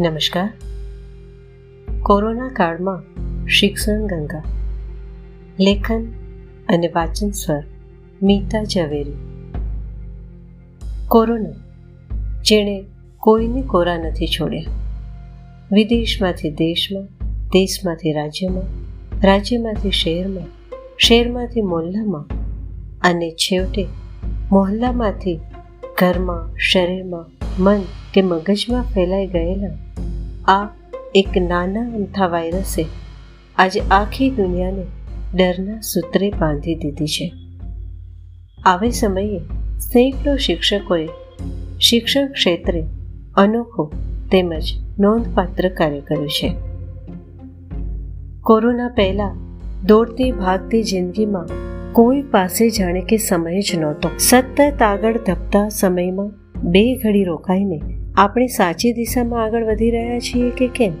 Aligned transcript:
નમસ્કાર. 0.00 0.52
કોરોના 2.02 2.48
કાળમાં 2.48 3.02
શિક્ષણ 3.46 4.06
ગંગા, 4.06 4.42
લેખન 5.60 6.04
અને 6.68 6.88
વાચન 6.88 7.30
સ્વર 7.30 7.62
મીતા 8.22 8.64
ઝવેરી. 8.64 9.14
કોરોના, 11.08 11.54
જેણે 12.42 12.84
કોઈને 13.18 13.62
કોરા 13.62 13.96
નથી 13.96 14.26
છોડ્યા. 14.26 14.62
વિદેશમાંથી 15.72 16.50
દેશમાં, 16.50 17.04
દેશમાંથી 17.48 18.12
રાજ્યમાં, 18.12 18.62
રાજ્યમાંથી 19.26 19.90
શહેરમાં, 19.90 20.44
શહેરમાંથી 20.98 21.62
મોહલ્લામાં 21.62 22.24
અને 23.00 23.30
છેવટે 23.30 23.86
મોહલ્લામાંથી 24.52 25.40
ઘરમાં 25.98 26.56
શરીરમાં 26.58 27.30
મન 27.62 27.80
કે 28.16 28.22
મગજમાં 28.22 28.82
ફેલાઈ 28.82 29.26
ગયેલા 29.26 29.68
આ 30.52 30.68
એક 31.14 31.38
નાના 31.48 31.80
અમથા 31.80 32.26
વાયરસે 32.26 32.86
આજે 33.56 33.80
આખી 33.80 34.30
દુનિયાને 34.30 34.82
ડરના 35.34 35.80
સૂત્રે 35.80 36.30
બાંધી 36.30 36.74
દીધી 36.74 37.06
છે. 37.06 37.32
આવે 38.64 38.90
સમયે 38.90 39.38
સેંકડો 39.78 40.36
શિક્ષકોએ 40.36 41.08
શિક્ષણ 41.80 42.26
ક્ષેત્રે 42.26 42.84
અનોખો 43.36 43.92
તેમજ 44.32 44.62
નોંધપાત્ર 44.98 45.68
કાર્ય 45.68 46.00
કર્યું 46.00 46.28
છે. 46.28 46.54
કોરોના 48.40 48.88
પહેલા 48.88 49.34
દોડતી 49.86 50.30
ભાગતી 50.30 50.82
જિંદગીમાં 50.82 51.46
કોઈ 51.92 52.22
પાસે 52.22 52.70
જાણે 52.70 53.00
કે 53.00 53.16
સમય 53.16 53.60
જ 53.60 53.78
નહોતો. 53.78 54.08
સતત 54.18 54.82
આગળ 54.82 55.18
ધપતા 55.18 55.68
સમયમાં 55.68 56.32
બે 56.70 56.94
ઘડી 56.94 57.24
રોકાઈને 57.24 57.80
આપણે 58.16 58.46
સાચી 58.46 58.92
દિશામાં 58.92 59.44
આગળ 59.44 59.64
વધી 59.64 59.90
રહ્યા 59.90 60.18
છીએ 60.18 60.50
કે 60.50 60.68
કેમ? 60.68 60.92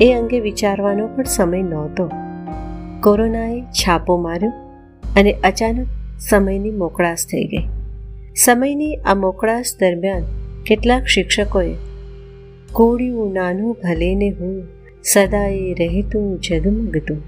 એ 0.00 0.12
અંગે 0.12 0.40
વિચારવાનો 0.40 1.06
પણ 1.06 1.24
સમય 1.24 1.62
નહોતો. 1.62 2.10
કોરોનાએ 3.02 3.60
છાપો 3.60 4.16
માર્યો 4.16 4.52
અને 5.16 5.32
અચાનક 5.32 5.86
સમયની 6.18 6.70
મોકળાશ 6.70 7.18
થઈ 7.18 7.44
ગઈ. 7.44 7.68
સમયની 8.36 8.94
આ 8.94 9.14
મોકળાશ 9.14 9.64
દરમિયાન 9.80 10.22
કેટલાક 10.66 11.04
શિક્ષકોએ, 11.04 11.74
કોળિયું 12.72 13.32
નાનું 13.32 13.76
ભલે 13.84 14.14
ને 14.14 14.30
હું, 14.30 14.64
સદાએ 15.04 15.74
રહેતું 15.74 16.40
જગમગતું, 16.40 17.22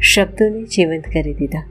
શબ્દોને 0.00 0.62
જીવંત 0.62 1.04
કરી 1.04 1.34
દીધા. 1.34 1.64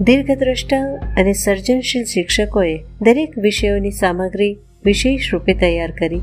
દીર્ઘદ્રષ્ટા 0.00 0.82
અને 1.16 1.32
સર્જનશીલ 1.32 2.04
શિક્ષકોએ 2.04 2.78
દરેક 3.02 3.38
વિષયોની 3.38 3.90
સામગ્રી 3.90 4.58
વિશેષ 4.84 5.32
રૂપે 5.32 5.54
તૈયાર 5.54 5.90
કરી 5.90 6.20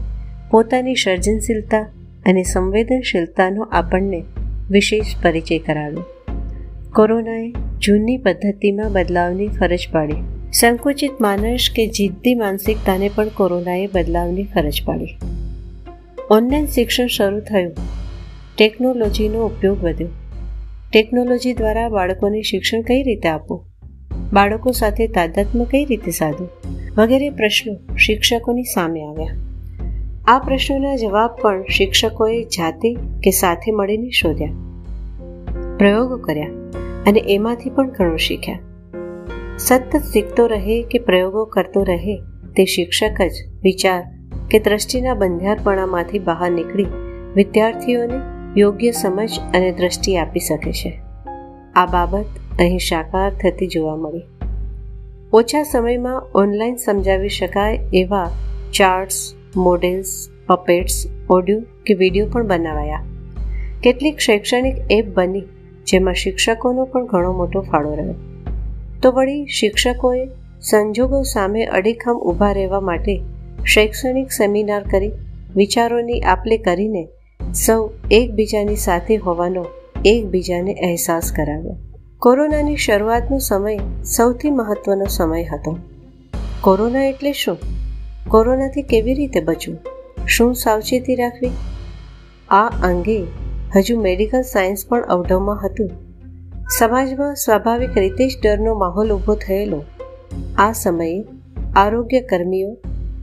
પોતાની 0.52 0.96
સર્જનશીલતા 0.96 1.82
અને 2.26 2.44
સંવેદનશીલતાનો 2.44 3.62
આપણને 3.62 4.24
વિશેષ 4.70 5.06
પરિચય 5.24 5.58
કરાવ્યો. 5.58 6.04
કોરોનાએ 6.96 7.54
જૂની 7.80 8.18
પદ્ધતિમાં 8.18 8.94
બદલાવની 8.94 9.48
ફરજ 9.48 9.88
પાડી. 9.92 10.14
સંકુચિત 10.54 11.12
માનસ 11.22 11.70
કે 11.76 11.88
જિદ્દી 11.88 12.36
માનસિકતાને 12.36 13.10
પણ 13.16 13.28
કોરોનાએ 13.28 13.88
બદલાવની 13.88 14.44
ફરજ 14.44 14.84
પાડી. 14.86 15.18
ઓનલાઈન 16.32 16.66
શિક્ષણ 16.66 17.08
શરૂ 17.08 17.40
થયું. 17.40 17.74
ટેકનોલોજીનો 18.58 19.46
ઉપયોગ 19.46 19.84
વધ્યો. 19.84 20.08
ટેકનોલોજી 20.94 21.54
દ્વારા 21.54 21.90
બાળકોને 21.90 22.42
શિક્ષણ 22.42 22.82
કઈ 22.82 23.04
રીતે 23.04 23.30
આપવું? 23.30 23.66
બાળકો 24.34 24.72
સાથે 24.72 25.08
તાદાત્મ્ય 25.08 25.66
કઈ 25.66 25.86
રીતે 25.86 26.12
સાધવું? 26.12 26.50
વગેરે 26.98 27.30
પ્રશ્નો 27.30 27.96
શિક્ષકોની 27.96 28.64
સામે 28.64 29.02
આવ્યા. 29.04 29.36
આ 30.28 30.40
પ્રશ્નોના 30.40 30.96
જવાબ 30.96 31.30
પણ 31.42 31.64
શિક્ષકોએ 31.64 32.44
જાતે 32.44 32.94
કે 32.94 33.32
સાથે 33.32 33.72
મળીને 33.72 34.10
શોધ્યા. 34.10 34.50
પ્રયોગો 35.78 36.18
કર્યા 36.18 36.48
અને 37.08 37.24
એમાંથી 37.28 37.70
પણ 37.70 37.90
ઘણું 37.90 38.18
શીખ્યા. 38.18 38.60
સતત 39.58 39.98
શીખતો 39.98 40.48
રહે 40.48 40.84
કે 40.84 41.00
પ્રયોગો 41.00 41.46
કરતો 41.46 41.84
રહે 41.84 42.16
તે 42.58 42.66
શિક્ષક 42.66 43.22
જ 43.22 43.32
વિચાર 43.64 44.04
કે 44.52 44.60
દ્રષ્ટિના 44.60 45.14
બંધારપણામાંથી 45.14 46.20
બહાર 46.20 46.52
નીકળી 46.52 46.86
વિદ્યાર્થીઓને 47.36 48.20
યોગ્ય 48.58 48.92
સમજ 48.92 49.30
અને 49.54 49.72
દ્રષ્ટિ 49.72 50.18
આપી 50.18 50.40
શકે 50.40 50.72
છે. 50.72 51.00
આ 51.76 51.86
બાબત 51.86 52.26
અહીં 52.60 52.78
સાકાર 52.78 53.32
થતી 53.32 53.68
જોવા 53.68 53.96
મળી. 53.96 54.22
ઓછા 55.34 55.64
સમયમાં 55.64 56.22
ઓનલાઈન 56.36 56.76
સમજાવી 56.76 57.30
શકાય 57.30 57.80
એવા 57.94 58.32
ચાર્ટ્સ 58.74 59.36
મોડેલ્સ 59.56 60.30
પપેટ્સ 60.48 61.08
ઓડિયો 61.30 61.62
કે 61.86 61.94
વીડિયો 61.94 62.28
પણ 62.28 62.48
બનાવાયા. 62.48 63.04
કેટલીક 63.84 64.20
શૈક્ષણિક 64.20 64.76
એપ 64.92 65.06
બની 65.16 65.42
જેમાં 65.88 66.14
શિક્ષકોનો 66.14 66.86
પણ 66.86 67.06
ઘણો 67.06 67.34
મોટો 67.34 67.62
ફાળો 67.62 67.96
રહ્યો. 67.96 68.14
તો 69.04 69.12
વળી 69.12 69.46
શિક્ષકોએ 69.46 70.28
સંજોગો 70.62 71.22
સામે 71.24 71.66
અડીખમ 71.66 72.12
ઊભા 72.12 72.52
રહેવા 72.52 72.80
માટે 72.80 73.22
શૈક્ષણિક 73.66 74.32
સેમિનાર 74.32 74.84
કરી, 74.92 75.12
વિચારોની 75.56 76.22
આપલે 76.22 76.58
કરીને 76.58 77.08
સૌ 77.54 77.90
એકબીજાની 78.12 78.76
સાથે 78.76 79.18
હોવાનો 79.18 79.66
એકબીજાને 80.06 80.74
અહેસાસ 80.74 81.32
કરાવ્યો. 81.32 81.76
કોરોનાની 82.24 82.76
શરૂઆતનો 82.76 83.38
સમય 83.38 83.80
સૌથી 84.04 84.50
મહત્વનો 84.50 85.06
સમય 85.10 85.44
હતો. 85.44 85.78
કોરોના 86.62 87.04
એટલે 87.04 87.34
શું? 87.34 87.58
કોરોનાથી 88.28 88.82
કેવી 88.82 89.14
રીતે 89.14 89.42
બચવું? 89.42 89.80
શું 90.28 90.56
સાવચેતી 90.56 91.16
રાખવી? 91.16 91.52
આ 92.50 92.68
અંગે 92.68 93.24
હજુ 93.76 94.02
મેડિકલ 94.02 94.42
સાયન્સ 94.42 94.88
પણ 94.90 95.04
અવઢવમાં 95.04 95.66
હતું. 95.66 95.90
સમાજમાં 96.80 97.36
સ્વાભાવિક 97.36 97.98
રીતે 97.98 98.28
જ 98.28 98.32
ડરનો 98.44 98.74
માહોલ 98.74 99.12
ઊભો 99.12 99.36
થયેલો. 99.36 99.84
આ 100.58 100.72
સમયે 100.72 101.26
આરોગ્ય 101.76 102.20
કર્મીઓ, 102.20 102.78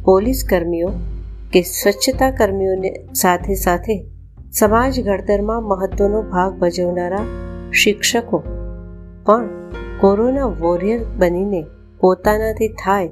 પોલીસ 0.04 0.44
કર્મીઓ 0.50 0.88
કે 1.52 1.62
સ્વચ્છતા 1.62 2.30
કર્મીઓને 2.30 3.06
સાથે 3.14 3.54
સાથે 3.54 4.06
સમાજ 4.58 5.00
ઘડતરમાં 5.00 5.62
મહત્વનો 5.62 6.22
ભાગ 6.22 6.58
ભજવનારા 6.58 7.20
શિક્ષકો 7.72 8.59
પણ 9.25 9.48
કોરોના 10.00 10.44
વોરિયર 10.44 11.00
બનીને 11.19 11.64
પોતાનાથી 12.00 12.69
થાય 12.69 13.10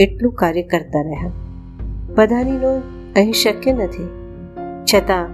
એટલું 0.00 0.32
કાર્ય 0.32 0.62
કરતા 0.62 1.00
રહ્યા. 1.00 1.30
બધાની 2.14 2.52
નોંધ 2.52 2.82
અહીં 3.16 3.32
શક્ય 3.32 3.72
નથી. 3.72 4.08
છતાં 4.94 5.28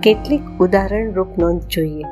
કેટલીક 0.00 0.40
ઉદાહરણરૂપ 0.60 1.38
નોંધ 1.38 1.60
જોઈએ. 1.60 2.02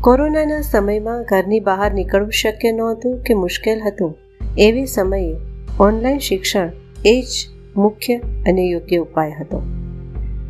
કોરોનાના 0.00 0.60
સમયમાં 0.60 1.22
ઘરની 1.22 1.60
બહાર 1.60 1.94
નીકળવું 1.94 2.30
શક્ય 2.30 2.72
નહોતું 2.72 3.22
કે 3.22 3.34
મુશ્કેલ 3.34 3.80
હતું. 3.80 4.18
એવી 4.58 4.86
સમયે 4.86 5.36
ઓનલાઈન 5.80 6.18
શિક્ષણ 6.18 6.70
એ 7.04 7.22
જ 7.22 7.48
મુખ્ય 7.76 8.16
અને 8.18 8.62
યોગ્ય 8.62 8.96
ઉપાય 8.96 9.32
હતો. 9.40 9.62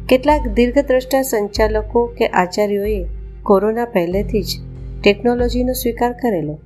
કેટલાક 0.08 0.48
દીર્ઘદ્રષ્ટા 0.48 1.22
સંચાલકો 1.22 2.06
કે 2.06 2.26
આચાર્યોએ 2.26 3.06
કોરોના 3.42 3.84
પહેલેથી 3.84 4.42
જ 4.42 4.67
ટેકનોલોજીનો 5.04 5.72
સ્વીકાર 5.72 6.12
કરેલો. 6.12 6.58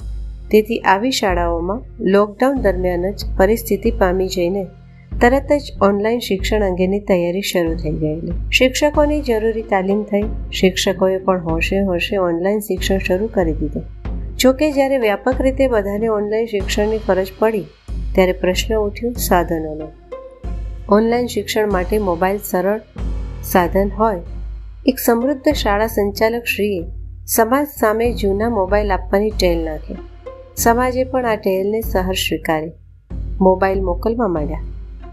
તેથી 0.51 0.79
આવી 0.79 1.11
શાળાઓમાં 1.11 1.81
લોકડાઉન 2.01 2.61
દરમિયાન 2.61 3.11
જ 3.11 3.25
પરિસ્થિતિ 3.37 3.91
પામી 3.91 4.29
જઈને 4.29 4.65
તરત 5.21 5.53
જ 5.53 5.73
ઓનલાઈન 5.83 6.19
શિક્ષણ 6.19 6.65
અંગેની 6.65 7.01
તૈયારી 7.01 7.41
શરૂ 7.41 7.75
થઈ 7.75 7.91
ગયેલી. 7.91 8.33
શિક્ષકોની 8.51 9.21
જરૂરી 9.21 9.63
તાલીમ 9.63 10.03
થઈ, 10.03 10.23
શિક્ષકોએ 10.53 11.19
પણ 11.19 11.41
હોશે 11.41 11.81
હોશે 11.81 12.17
ઓનલાઈન 12.17 12.59
શિક્ષણ 12.59 12.99
શરૂ 12.99 13.27
કરી 13.27 13.53
દીધું. 13.53 13.83
જોકે 14.37 14.73
જ્યારે 14.73 14.99
વ્યાપક 14.99 15.43
રીતે 15.43 15.67
બધાને 15.67 16.09
ઓનલાઈન 16.09 16.47
શિક્ષણની 16.47 16.99
ફરજ 16.99 17.33
પડી, 17.39 17.65
ત્યારે 18.15 18.33
પ્રશ્ન 18.33 18.75
ઉઠ્યો 18.77 19.13
સાધનોનો. 19.13 19.89
ઓનલાઈન 20.89 21.27
શિક્ષણ 21.27 21.73
માટે 21.73 21.99
મોબાઈલ 21.99 22.39
સરળ 22.45 22.81
સાધન 23.43 23.89
હોય. 23.89 24.21
એક 24.87 24.99
સમૃદ્ધ 24.99 25.53
શાળા 25.53 25.87
સંચાલક 25.87 26.45
શ્રીએ 26.45 26.85
સમાજ 27.27 27.67
સામે 27.81 28.13
જૂના 28.13 28.49
મોબાઈલ 28.49 28.93
આપવાની 28.93 29.31
ટેલ 29.31 29.65
નાખી. 29.65 29.97
સમાજે 30.57 31.05
પણ 31.05 31.27
આ 31.27 31.35
ટેલને 31.35 31.81
સહર 31.81 32.13
સ્વીકારી. 32.13 32.73
મોબાઈલ 33.41 33.85
મોકલવા 33.85 34.29
માંડ્યા. 34.29 34.61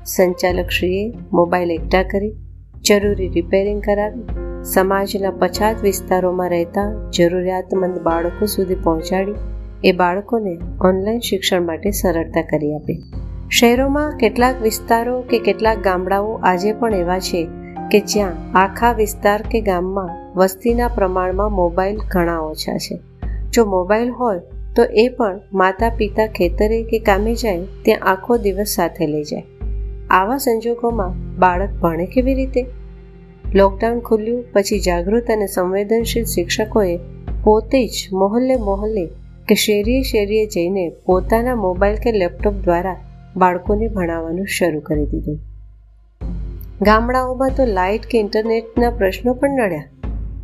સંચાલકશ્રીએ 0.05 1.13
મોબાઈલ 1.33 1.71
એકઠા 1.71 2.03
કરી, 2.03 2.35
જરૂરી 2.87 3.29
રિપેરિંગ 3.29 3.81
કરાવી. 3.81 4.23
સમાજના 4.63 5.31
પછાત 5.31 5.75
વિસ્તારોમાં 5.83 6.49
રહેતા 6.49 7.09
જરૂરિયાતમંદ 7.13 7.99
બાળકો 7.99 8.45
સુધી 8.45 8.75
પહોંચાડી, 8.75 9.35
એ 9.83 9.91
બાળકોને 9.91 10.57
ઓનલાઈન 10.85 11.19
શિક્ષણ 11.19 11.61
માટે 11.61 11.91
સરળતા 11.91 12.41
કરી 12.41 12.73
આપી. 12.73 13.03
શહેરોમાં 13.49 14.17
કેટલાક 14.17 14.61
વિસ્તારો 14.61 15.21
કે 15.21 15.39
કેટલાક 15.39 15.77
ગામડાઓ 15.77 16.39
આજે 16.43 16.73
પણ 16.73 16.93
એવા 16.93 17.19
છે 17.19 17.47
કે 17.91 17.99
જ્યાં 17.99 18.33
આખા 18.53 18.93
વિસ્તાર 18.93 19.41
કે 19.51 19.61
ગામમાં 19.61 20.33
વસ્તીના 20.35 20.87
પ્રમાણમાં 20.87 21.51
મોબાઈલ 21.51 21.97
ઘણા 22.11 22.39
ઓછા 22.39 22.77
છે. 22.77 22.99
જો 23.53 23.65
મોબાઈલ 23.65 24.11
હોય, 24.11 24.39
તો 24.75 24.83
એ 24.83 25.09
પણ 25.09 25.39
માતા 25.53 25.89
પિતા 25.89 26.27
ખેતરે 26.27 26.83
કે 26.83 26.99
કામે 26.99 27.35
જાય, 27.35 27.59
ત્યાં 27.81 27.99
આખો 28.03 28.37
દિવસ 28.37 28.67
સાથે 28.75 29.07
લઈ 29.07 29.23
જાય. 29.23 29.43
આવા 30.09 30.37
સંજોગોમાં 30.37 31.39
બાળક 31.39 31.69
ભણે 31.81 32.05
કેવી 32.05 32.33
રીતે? 32.33 32.65
લોકડાઉન 33.55 33.99
ખુલ્યું, 33.99 34.43
પછી 34.53 34.79
જાગૃત 34.79 35.31
અને 35.31 35.45
સંવેદનશીલ 35.45 36.23
શિક્ષકોએ 36.23 36.97
પોતે 37.43 37.87
જ 37.87 38.09
મોહલ્લે 38.13 38.55
મોહલ્લે 38.55 39.05
કે 39.47 39.55
શેરીએ 39.55 40.01
શેરીએ 40.01 40.45
જઈને 40.45 40.89
પોતાના 41.05 41.55
મોબાઈલ 41.55 41.95
કે 41.95 42.11
લેપટોપ 42.11 42.53
દ્વારા 42.53 42.97
બાળકોને 43.35 43.87
ભણાવવાનું 43.87 44.45
શરૂ 44.45 44.79
કરી 44.79 45.05
દીધું. 45.05 45.39
ગામડાઓમાં 46.81 47.49
તો 47.57 47.65
લાઇટ 47.65 48.05
કે 48.05 48.19
ઇન્ટરનેટના 48.19 48.89
પ્રશ્નો 48.89 49.33
પણ 49.33 49.49
નડ્યા. 49.49 49.83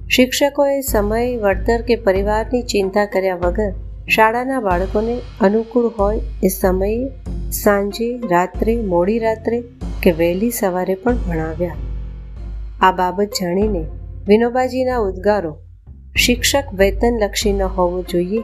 શિક્ષકોએ 0.10 0.82
સમય, 0.82 1.38
વળતર 1.38 1.82
કે 1.82 1.96
પરિવારની 1.96 2.62
ચિંતા 2.62 3.06
કર્યા 3.06 3.36
વગર 3.36 3.74
શાળાના 4.08 4.60
બાળકોને 4.60 5.18
અનુકૂળ 5.42 5.92
હોય 6.00 6.22
એ 6.44 6.48
સમયે 6.48 7.10
સાંજે, 7.52 8.20
રાત્રે, 8.32 8.82
મોડી 8.82 9.20
રાત્રે 9.20 9.64
કે 10.04 10.12
વહેલી 10.12 10.52
સવારે 10.52 10.96
પણ 10.96 11.16
ભણાવ્યા. 11.16 11.76
આ 12.82 12.92
બાબત 12.92 13.28
જાણીને 13.28 13.86
વિનોબાજીના 14.28 14.98
ઉદ્ગારો 14.98 15.58
શિક્ષક 16.16 16.64
વેતનલક્ષી 16.74 17.54
ન 17.54 17.62
હોવો 17.62 18.02
જોઈએ 18.02 18.40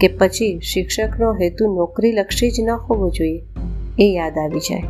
કે 0.00 0.08
પછી 0.08 0.60
શિક્ષકનો 0.60 1.34
હેતુ 1.34 1.74
નોકરીલક્ષી 1.74 2.50
જ 2.50 2.60
ન 2.60 2.70
હોવો 2.70 3.10
જોઈએ 3.10 3.42
એ 3.98 4.12
યાદ 4.14 4.38
આવી 4.38 4.60
જાય. 4.60 4.82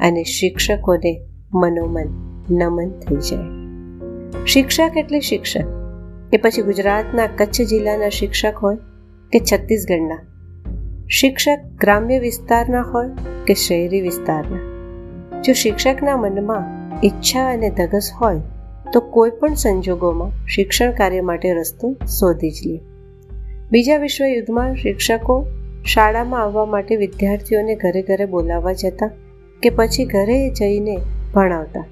અને 0.00 0.22
શિક્ષકોને 0.22 1.20
મનોમન 1.54 2.06
નમન 2.50 2.90
થઈ 2.90 3.16
જાય. 3.16 3.48
શિક્ષક 4.46 4.96
એટલે 4.96 5.20
શિક્ષક. 5.20 5.64
એ 6.32 6.36
પછી 6.36 6.62
ગુજરાતના 6.62 7.26
કચ્છ 7.26 7.62
જિલ્લાના 7.62 8.08
શિક્ષક 8.08 8.54
હોય 8.56 8.76
કે 9.32 9.40
છત્તીસગઢના. 9.52 10.18
શિક્ષક 11.08 11.58
ગ્રામ્ય 11.80 12.18
વિસ્તારના 12.18 12.82
હોય 12.82 13.06
કે 13.46 13.54
શહેરી 13.54 14.00
વિસ્તારના. 14.00 14.58
જો 15.42 15.52
શિક્ષકના 15.52 16.16
મનમાં 16.16 16.90
ઈચ્છા 17.06 17.52
અને 17.52 17.70
ધગસ 17.70 18.10
હોય, 18.20 18.40
તો 18.92 19.00
કોઈ 19.00 19.30
પણ 19.30 19.54
સંજોગોમાં 19.54 20.46
શિક્ષણ 20.46 20.92
કાર્ય 20.92 21.20
માટે 21.20 21.52
રસ્તો 21.52 21.92
શોધી 21.92 22.50
જ 22.50 22.60
લે. 22.66 22.80
બીજા 23.70 23.96
વિશ્વયુદ્ધમાં 23.96 24.74
શિક્ષકો 24.74 25.46
શાળામાં 25.84 26.42
આવવા 26.42 26.64
માટે 26.64 26.96
વિદ્યાર્થીઓને 26.96 27.74
ઘરે 27.74 28.02
ઘરે 28.02 28.26
બોલાવવા 28.26 28.72
જતા 28.72 29.10
કે 29.62 29.70
પછી 29.70 30.04
ઘરે 30.04 30.50
જઈને 30.50 30.98
ભણાવતા. 31.34 31.84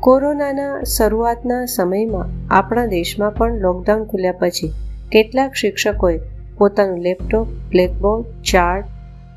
કોરોનાના 0.00 0.82
શરૂઆતના 0.82 1.64
સમયમાં 1.64 2.28
આપણા 2.50 2.86
દેશમાં 2.86 3.34
પણ 3.34 3.58
લોકડાઉન 3.58 4.04
ખુલ્યા 4.04 4.32
પછી 4.32 4.72
કેટલાક 5.12 5.52
શિક્ષકોએ 5.54 6.20
પોતાનું 6.58 6.98
laptop, 6.98 7.46
blackboard, 7.70 8.24
chart, 8.42 8.86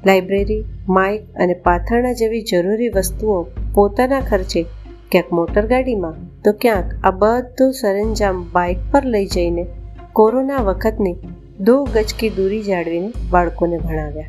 library, 0.05 0.63
mic 0.89 1.21
અને 1.35 1.53
પાથરણા 1.53 2.13
જેવી 2.13 2.41
જરૂરી 2.41 2.89
વસ્તુઓ 2.89 3.45
પોતાના 3.73 4.19
ખર્ચે 4.19 4.65
ક્યાંક 5.11 5.33
મોટરગાડીમાં 5.33 6.13
તો 6.41 6.51
ક્યાંક 6.51 7.05
આ 7.05 7.11
બધું 7.11 7.73
સરંજામ 7.73 8.45
બાઇક 8.53 8.77
પર 8.91 9.05
લઈ 9.05 9.25
જઈને 9.25 9.65
કોરોના 10.13 10.57
વખતની 10.57 11.15
દો 11.59 11.83
ગજકી 11.83 12.29
દૂરી 12.29 12.63
જાળવીને 12.63 13.11
બાળકોને 13.31 13.77
ભણાવ્યા. 13.77 14.25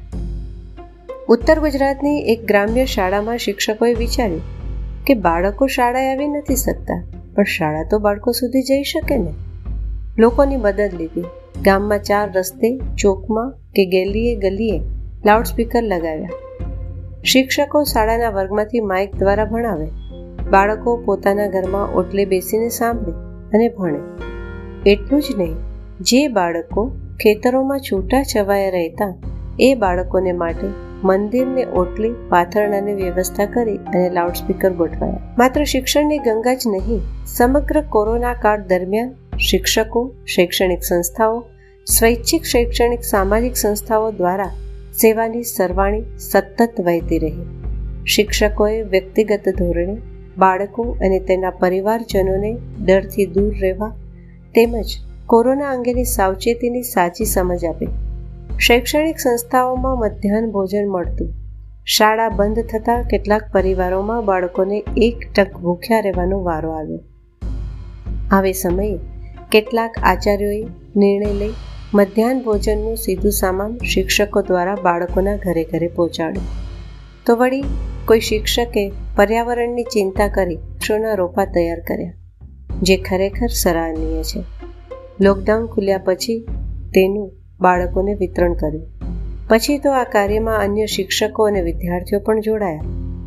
ઉત્તર 1.29 1.59
ગુજરાતની 1.59 2.19
એક 2.19 2.47
ગ્રામ્ય 2.47 2.85
શાળામાં 2.85 3.39
શિક્ષકોએ 3.39 3.95
વિચાર્યું 3.95 4.64
કે 5.07 5.15
બાળકો 5.15 5.67
શાળાએ 5.67 6.13
આવી 6.13 6.29
નથી 6.29 6.57
શકતા, 6.57 7.01
પણ 7.35 7.43
શાળા 7.43 7.89
તો 7.91 7.99
બાળકો 7.99 8.33
સુધી 8.33 8.63
જઈ 8.63 8.83
શકે 8.83 9.19
ને? 9.19 9.33
લોકોની 10.19 10.57
મદદ 10.57 10.91
લીધી. 10.99 11.25
ગામમાં 11.63 11.99
ચાર 11.99 12.33
રસ્તે, 12.33 12.79
ચોકમાં 12.99 13.51
કે 13.51 13.87
ગેલીએ 13.87 14.35
ગલીએ 14.37 14.79
લાઉડસ્પીકર 15.27 15.83
લગાવ્યા. 15.83 16.29
શિક્ષકો 17.25 17.83
શાળાના 17.85 18.31
વર્ગમાંથી 18.31 18.81
માઇક 18.81 19.15
દ્વારા 19.17 19.45
ભણાવે. 19.45 19.89
બાળકો 20.51 20.97
પોતાના 20.97 21.47
ઘરમાં 21.49 21.95
ઓટલે 21.95 22.25
બેસીને 22.25 22.69
સાંભળે 22.69 23.15
અને 23.57 23.69
ભણે. 23.69 24.01
એટલું 24.87 25.23
જ 25.23 25.37
નહીં, 25.39 25.55
જે 26.01 26.29
બાળકો 26.29 26.89
ખેતરોમાં 27.23 27.81
છૂટા 27.81 28.23
છવાયા 28.23 28.69
રહેતા, 28.69 29.15
એ 29.61 29.75
બાળકોને 29.75 30.33
માટે 30.33 30.67
મંદિરને 31.05 31.65
ઓટલી, 31.65 32.15
પાથરણાની 32.29 32.95
વ્યવસ્થા 32.95 33.47
કરી 33.47 33.77
અને 33.77 34.11
લાઉડસ્પીકર 34.11 34.73
ગોઠવાયા. 34.73 35.21
માત્ર 35.39 35.65
શિક્ષણની 35.65 36.19
ગંગા 36.19 36.55
જ 36.55 36.63
નહીં, 36.67 37.01
સમગ્ર 37.27 37.81
કોરોના 37.81 38.35
કાળ 38.35 38.63
દરમિયાન 38.63 39.39
શિક્ષકો, 39.39 40.13
શૈક્ષણિક 40.27 40.85
સંસ્થાઓ, 40.85 41.45
સ્વૈચ્છિક 41.87 42.45
શૈક્ષણિક 42.45 43.03
સામાજિક 43.03 43.57
સંસ્થાઓ 43.57 44.11
દ્વારા 44.11 44.51
સેવાની 44.93 45.43
સરવાણી 45.43 46.03
સતત 46.19 46.81
વહેતી 46.81 47.19
રહી. 47.19 47.47
શિક્ષકોએ 48.07 48.83
વ્યક્તિગત 48.83 49.49
ધોરણે 49.59 49.97
બાળકો 50.39 50.83
અને 50.83 51.19
તેના 51.21 51.51
પરિવારજનોને 51.51 52.57
ડરથી 52.85 53.27
દૂર 53.27 53.53
રહેવા 53.61 53.93
તેમજ 54.55 54.97
કોરોના 55.27 55.71
અંગેની 55.71 56.05
સાવચેતીની 56.05 56.83
સાચી 56.83 57.25
સમજ 57.25 57.65
આપી. 57.65 57.87
શૈક્ષણિક 58.59 59.19
સંસ્થાઓમાં 59.19 59.97
મધ્યાહન 59.99 60.45
ભોજન 60.51 60.87
મળતું. 60.89 61.31
શાળા 61.87 62.29
બંધ 62.29 62.67
થતાં 62.67 63.03
કેટલાક 63.03 63.45
પરિવારોમાં 63.53 64.25
બાળકોને 64.25 64.79
એક 64.97 65.25
ટક 65.37 65.59
ભૂખ્યા 65.59 66.01
રહેવાનો 66.01 66.39
વારો 66.43 66.71
આવ્યો. 66.71 67.01
આવે 68.31 68.53
સમયે 68.53 68.99
કેટલાક 69.53 69.99
આચાર્યોએ 70.03 70.63
નિર્ણય 70.97 71.33
લઈ 71.33 71.53
મધ્યાહન 71.95 72.43
ભોજનનું 72.43 72.97
સીધું 72.97 73.33
સામાન 73.33 73.77
શિક્ષકો 73.85 74.43
દ્વારા 74.43 74.79
બાળકોના 74.83 75.37
ઘરે 75.37 75.65
ઘરે 75.65 75.89
પહોંચાડ્યું. 75.89 76.49
તો 77.27 77.37
વળી 77.37 77.63
કોઈ 78.05 78.21
શિક્ષકે 78.21 78.85
પર્યાવરણની 79.17 79.91
ચિંતા 79.93 80.29
કરી 80.29 80.57
વૃક્ષોના 80.57 81.15
રોપા 81.15 81.45
તૈયાર 81.45 81.81
કર્યા, 81.81 82.13
જે 82.83 82.97
ખરેખર 82.97 83.49
સરાહનીય 83.63 84.23
છે. 84.23 84.45
લોકડાઉન 85.21 85.67
ખુલ્યા 85.67 85.99
પછી 85.99 86.45
તેનું 86.95 87.33
બાળકોને 87.61 88.15
વિતરણ 88.15 88.55
કર્યું. 88.55 88.87
પછી 89.49 89.79
તો 89.79 89.93
આ 89.93 90.05
કાર્યમાં 90.05 90.59
અન્ય 90.59 90.87
શિક્ષકો 90.87 91.45
અને 91.45 91.61
વિદ્યાર્થીઓ 91.61 92.21
પણ 92.21 92.41
જોડાયા, 92.41 92.81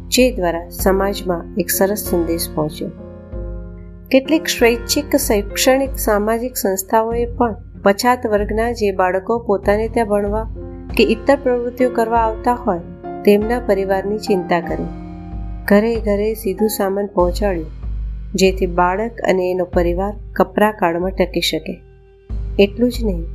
જે 0.07 0.31
દ્વારા 0.31 0.69
સમાજમાં 0.69 1.45
એક 1.57 1.69
સરસ 1.69 2.07
સંદેશ 2.09 2.47
પહોંચ્યો. 2.55 2.89
કેટલીક 4.11 4.47
સ્વૈચ્છિક, 4.47 5.15
શૈક્ષણિક, 5.15 5.95
સામાજિક 5.97 6.57
સંસ્થાઓએ 6.57 7.25
પણ 7.25 7.55
પછાત 7.83 8.27
વર્ગના 8.27 8.71
જે 8.71 8.91
બાળકો 8.91 9.39
પોતાને 9.39 9.87
ત્યાં 9.87 10.07
ભણવા 10.07 10.45
કે 10.97 11.03
ઇતર 11.03 11.37
પ્રવૃત્તિઓ 11.43 11.89
કરવા 11.89 12.19
આવતા 12.19 12.53
હોય, 12.53 12.79
તેમના 13.25 13.59
પરિવારની 13.59 14.17
ચિંતા 14.17 14.59
કરી. 14.59 14.91
ઘરે 15.65 15.95
ઘરે 15.95 16.33
સીધું 16.33 16.69
સામાન 16.69 17.05
પહોંચાડ્યું, 17.05 17.71
જેથી 18.35 18.65
બાળક 18.65 19.11
અને 19.29 19.51
એનો 19.51 19.65
પરિવાર 19.65 20.13
કપરા 20.35 20.71
કાળમાં 20.71 21.11
ટકી 21.11 21.41
શકે. 21.41 21.81
એટલું 22.59 22.91
જ 22.91 23.05
નહીં 23.05 23.25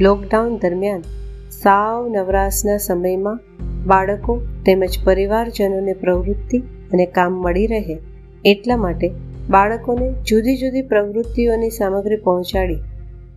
લોકડાઉન 0.00 0.56
દરમિયાન 0.56 1.02
સાવ 1.50 2.08
નવરાશના 2.08 2.76
સમયમાં 2.76 3.38
બાળકો 3.86 4.34
તેમજ 4.66 4.98
પરિવારજનોને 5.04 5.92
પ્રવૃત્તિ 5.92 6.58
અને 6.92 7.06
કામ 7.06 7.32
મળી 7.32 7.66
રહે 7.66 7.98
એટલા 8.44 8.76
માટે 8.76 9.10
બાળકોને 9.50 10.12
જુદી 10.22 10.56
જુદી 10.56 10.82
પ્રવૃત્તિઓની 10.82 11.70
સામગ્રી 11.70 12.16
પહોંચાડી 12.16 12.76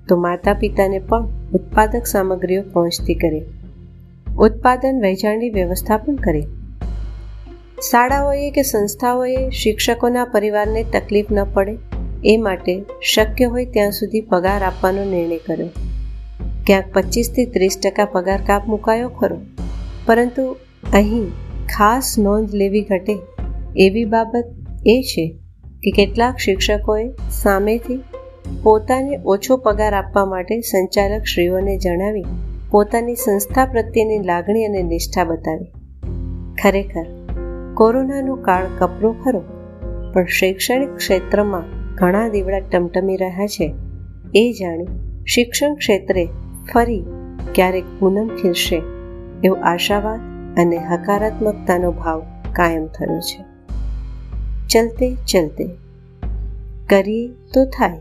તો 0.09 0.17
માતા 0.17 0.53
પિતાને 0.53 0.99
પણ 0.99 1.27
ઉત્પાદક 1.53 2.05
સામગ્રીઓ 2.05 2.61
પહોંચતી 2.61 3.13
કરી. 3.13 3.41
ઉત્પાદન 4.37 5.01
વહેંચાણની 5.01 5.49
વ્યવસ્થા 5.49 5.97
પણ 5.97 6.15
કરી. 6.15 6.41
શાળાઓએ 7.91 8.51
કે 8.51 8.61
સંસ્થાઓએ 8.61 9.49
શિક્ષકોના 9.49 10.25
પરિવારને 10.25 10.83
તકલીફ 10.83 11.31
ન 11.31 11.43
પડે 11.53 11.77
એ 12.25 12.37
માટે 12.37 12.83
શક્ય 13.15 13.45
હોય 13.45 13.65
ત્યાં 13.65 13.91
સુધી 13.91 14.21
પગાર 14.21 14.61
આપવાનો 14.63 15.03
નિર્ણય 15.03 15.37
કર્યો. 15.37 15.88
ક્યાંક 16.69 16.85
પચીસથી 16.93 17.45
ત્રીસ 17.45 17.77
ટકા 17.83 18.05
પગાર 18.05 18.39
કાપ 18.47 18.67
મુકાયો 18.67 19.09
ખરો. 19.09 19.37
પરંતુ 20.05 20.55
અહીં 20.93 21.23
ખાસ 21.77 22.15
નોંધ 22.19 22.49
લેવી 22.53 22.81
ઘટે 22.81 23.17
એવી 23.75 24.05
બાબત 24.05 24.43
એ 24.85 25.01
છે 25.01 25.39
કે 25.83 25.91
કેટલાક 25.91 26.37
શિક્ષકોએ 26.37 27.09
સામેથી 27.29 28.03
પોતાને 28.63 29.19
ઓછો 29.25 29.57
પગાર 29.57 29.93
આપવા 29.93 30.25
માટે 30.25 30.59
સંચાલક 30.59 31.23
શ્રીઓને 31.23 31.77
જણાવી 31.77 32.23
પોતાની 32.71 33.15
સંસ્થા 33.15 33.65
પ્રત્યેની 33.65 34.19
લાગણી 34.19 34.65
અને 34.65 34.83
નિષ્ઠા 34.83 35.23
બતાવી. 35.23 35.71
ખરેખર, 36.63 37.05
કોરોનાનો 37.73 38.35
કાળ 38.35 38.65
કપરો 38.79 39.15
ખરો, 39.23 39.43
પણ 40.13 40.25
શૈક્ષણિક 40.25 40.95
ક્ષેત્રમાં 40.95 41.63
ઘણા 41.95 42.27
દીવડા 42.27 42.59
ટમટમી 42.59 43.15
રહ્યા 43.15 43.47
છે. 43.47 43.73
એ 44.35 44.51
જાણી 44.51 44.85
શિક્ષણ 45.25 45.75
ક્ષેત્રે 45.75 46.27
ફરી 46.73 47.05
ક્યારેક 47.55 47.83
પૂનમ 47.99 48.27
ખીલશે 48.27 48.81
એવો 49.43 49.55
આશાવાદ 49.55 50.19
અને 50.59 50.77
હકારાત્મકતાનો 50.77 51.91
ભાવ 51.91 52.23
કાયમ 52.53 52.87
થયો 52.87 53.19
છે. 53.19 53.43
ચલતે 54.67 55.15
ચલતે, 55.15 55.69
કરીએ 56.89 57.27
તો 57.27 57.65
થાય, 57.65 57.99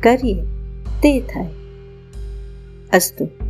કરીએ 0.00 0.42
તે 1.02 1.20
થાય. 1.20 1.48
અસ્તુ. 2.92 3.47